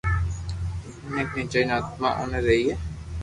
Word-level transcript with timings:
مينک 1.11 1.29
ني 1.35 1.43
جائي 1.51 1.67
آتما 1.77 2.09
اوبي 2.19 2.39
رھئي 2.47 2.71